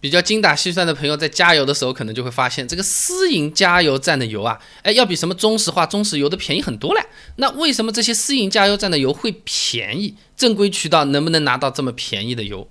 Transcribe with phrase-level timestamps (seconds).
[0.00, 7.00] 比较精打细算的朋友在加油的时候，可能就会发现这个私营加油站的油啊，哎，要比什么中石化、中石油的便宜很多嘞。
[7.36, 10.14] 那为什么这些私营加油站的油会便宜？
[10.36, 12.66] 正规渠道能不能拿到这么便宜的油？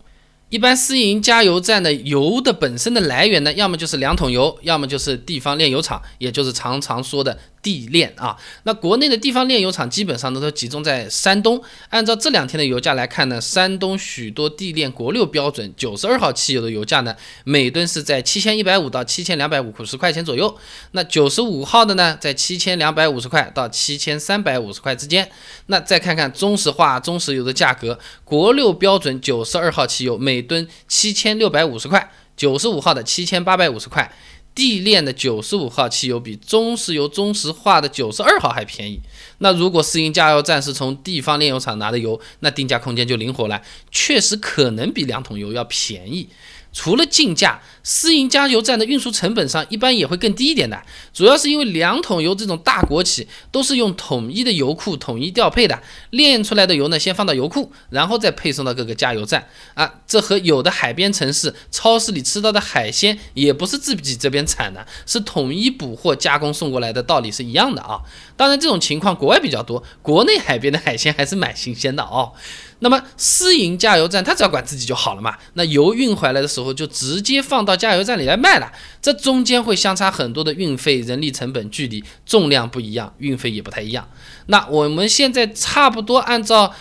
[0.49, 7.37] 一般私营加油站的油的本身的来源呢，要么就是两桶油，要么就是地方炼油厂，也就是常常说的。
[7.61, 11.61] 地炼啊，那国内的地方炼油厂基本上都都集中在山东。
[11.89, 20.57] 按照这两天的油价来看呢，山东许多地炼国六标准九十二号汽油的油价呢，每吨是在七千一百五到七千两百五十块钱左右。
[20.91, 25.29] 那九十五号的呢，在七千两百五十块到七千三百五十块之间。
[25.67, 34.11] 那再看看中石化、中石油的价格，国六标准九十二号汽油每吨七千六百五十块，九十五号的七千八百五十块。
[34.55, 38.99] 地炼的九十五号汽油比中石油、中石化的九十二号还便宜。
[39.37, 46.27] 那如果私营加油站是从地方炼油厂拿的油，那定价空间就灵活了，确实可能比两桶油要便宜。
[46.71, 50.79] 除了进价，私营加油站的运输成本上一般也会更低一点的，
[51.11, 59.91] 主要是因为两桶油这种大国企都是用统一的油库统一调配的，炼出来的油呢先放到油库，然后再配送到各个加油站啊。
[60.05, 67.99] 这和有的海边城市超市里吃到的海鲜也不是自己这边产的，是统一捕获加工送过来的道理是一样的啊。
[68.37, 72.33] 当然这种情况国外比较多，国内海边的海鲜还是蛮新鲜的哦。
[72.81, 75.35] 那么私营加油站，他只要管自己就好了嘛。
[75.55, 78.71] 那油运回来的时候，就直接放到加油站里来卖了。
[79.01, 84.07] 这中间会相差很多的运费、人力成本、距离、重量不一样，运费也不太一样。
[84.47, 86.73] 那我们现在差不多按照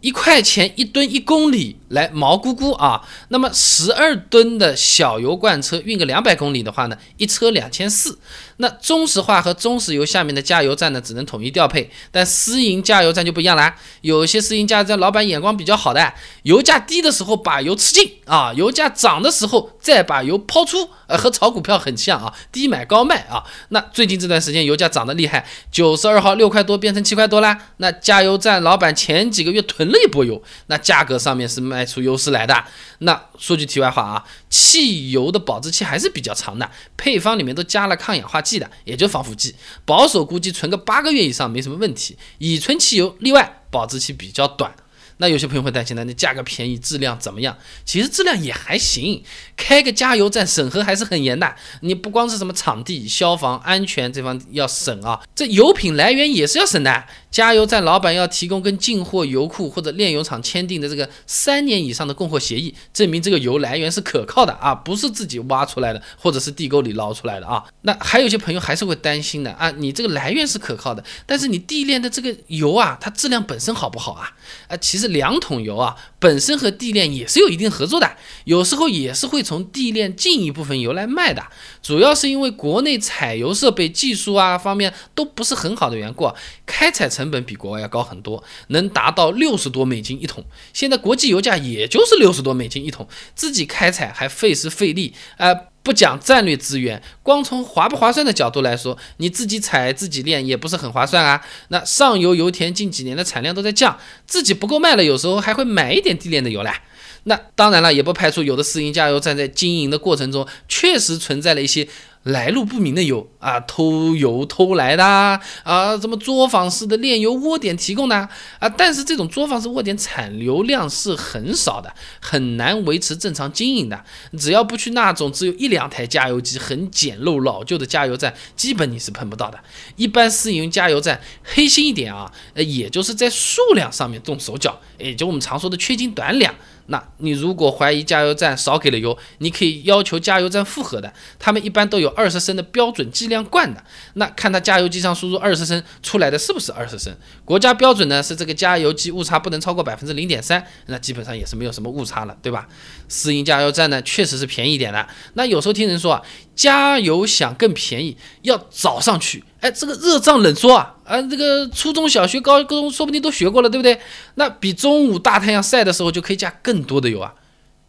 [0.00, 3.00] 一块钱一吨一公里来毛估估啊。
[3.28, 8.18] 那么十二吨的小油罐车运个两百公里的话呢，一车两千四。
[8.58, 13.74] 那中石化和中石油下面的加油站呢，只能统一调配，但私营加油站就不一样啦。
[14.02, 23.42] 有些私营加油站老板眼光比较好的，油价低的时候把油吃尽啊，油价涨的时候再把油抛出，呃，和炒股票很像啊，低买高卖啊。
[23.70, 27.58] 那最近这段时间油价涨得厉害，九十二号六块多变成七块多啦。
[27.78, 32.64] 那加油站老板前几个月囤了一波油，那价格上面是卖出优势来的。
[33.00, 38.52] 那说句题外话啊，汽油的保质期还是比较长的，配方里面都加了抗氧化剂。
[38.52, 39.54] 的也就防腐剂，
[39.84, 42.16] 保守估计存个八个月以上没什么问题。
[42.38, 44.72] 乙醇汽油例外，保质期比较短。
[45.16, 47.56] 那有些朋友会担心呢，那价格便宜，质量怎么样？
[47.84, 49.22] 其实质量也还行。
[49.56, 57.04] 开个加油站审核还是很严的，你不光是什么场地、消防安全这方要审啊，这油品来源也是要审的。
[57.32, 67.64] 加油站老板要提供跟进货油库或者炼油厂签订的这个三年以上的供货协议，证明这个油来源是可靠的啊，不是自己挖出来的或者是地沟里捞出来的啊。
[67.80, 74.30] 那还有些朋友还是会担心的啊，你这个来源是可靠的，但是你地炼的这个油啊，它质量本身好不好啊？
[74.68, 78.14] 啊，其实两桶油啊，本身和地炼也是有一定合作的，
[78.44, 81.42] 有时候也是会从地炼进一部分油来卖的，
[81.82, 86.30] 主要是因为国内采油设备技术啊方面都不是很好的缘故，
[86.66, 87.21] 开采成。
[87.22, 90.44] 成本比国外要高很多，能达到六十多美金一桶。
[90.72, 93.06] 现在国际油价也就是六十多美金一桶，
[93.36, 101.40] 自己开采还费时费力，呃，不讲战略资源，光从划不划算的角度来说，你自己采自己炼也不是很划算啊。
[101.68, 103.96] 那上游油田近几年的产量都在降，
[104.26, 106.82] 自己不够卖了，有时候还会买一点地炼的油来。
[107.24, 111.86] 那当然了，也不排除有的私营加油站在经营的过程中确实存在了一些。
[112.24, 118.16] 来路不明的油啊，偷油偷来的啊，什么作坊式的炼油窝点提供的
[118.60, 124.04] 啊，但是这种作坊式窝点产流量是很少的，很难维持正常经营的。
[124.38, 129.58] 只要不去那种只有一两台加油机、很简陋老旧的加油站，基本你是碰不到的。
[129.96, 136.54] 一般私营加油站黑心一点啊，呃，也就是在数量上面动手脚，也就我们常说的缺斤短两。
[136.86, 143.82] 那你如果怀疑加油站少给了油，你可以要求加油站复核的，他们一般都有二十升的标准计量罐的。
[144.14, 147.14] 那看他加油机上输入二十升出来的是不是二十升？
[147.44, 152.68] 国家标准呢是这个加油机误差不能超过百分之零点三，那基本上也是没有什么误差了，对吧？
[153.08, 155.06] 私营加油站呢确实是便宜一点的。
[155.34, 156.22] 那有时候听人说啊，
[156.54, 160.96] 加油想更便宜，要早上去，哎，这个热胀冷缩啊。
[161.04, 163.98] 啊，这个初中小学、高中说不定都学过了，对不对？
[164.34, 167.34] 那比中午大太阳晒的时候就可以加更多的油啊，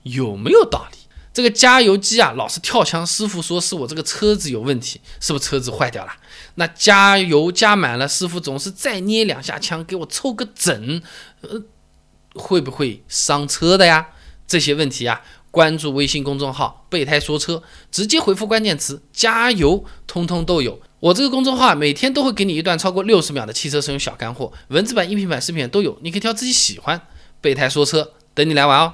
[0.04, 0.98] 有没有道理？
[1.34, 6.12] 这个加油机啊，老是跳枪，师傅说是我这个车子有问题，是不是车子坏掉了？
[6.56, 11.02] 那加油加满了，师傅总是再捏两下枪给我凑个整，
[11.42, 11.62] 呃，
[12.36, 14.08] 会不会伤车的呀？
[14.46, 20.80] 这些问题啊，关注微信公众号“备胎说车”，直接回复关键词“加油”，通通都有。
[21.04, 27.02] 我这个公众号每天都会给你一段超过六十秒的汽车使用小干货，文字版、音频版、视频版都有，你可以挑自己喜欢。
[27.42, 28.94] 备胎说车，等你来玩哦。